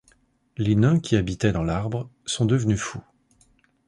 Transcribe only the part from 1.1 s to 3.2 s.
habitaient dans l'Arbre sont devenus fous.